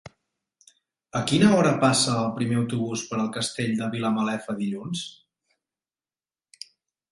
A 1.19 1.19
quina 1.31 1.51
hora 1.57 1.73
passa 1.83 2.15
el 2.21 2.31
primer 2.39 2.57
autobús 2.63 3.05
per 3.11 3.21
el 3.25 3.29
Castell 3.37 3.75
de 3.83 3.91
Vilamalefa 3.93 4.59
dilluns? 4.65 5.07